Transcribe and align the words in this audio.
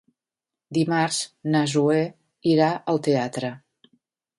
Dimarts 0.77 1.21
na 1.57 1.63
Zoè 1.75 2.01
irà 2.57 2.75
al 2.95 3.05
teatre. 3.11 3.59